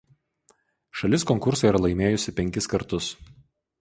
[1.01, 3.11] Šalis konkursą yra laimėjusi penkis kartus.